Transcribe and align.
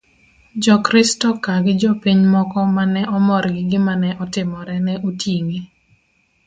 jokristo 0.63 1.27
ka 1.43 1.53
gi 1.63 1.73
jopiny 1.81 2.21
moko 2.33 2.59
ma 2.75 2.83
ne 2.93 3.01
omor 3.17 3.43
gi 3.55 3.63
gimane 3.71 4.09
otimore 4.23 4.75
ne 4.85 4.93
oting'e 5.07 5.59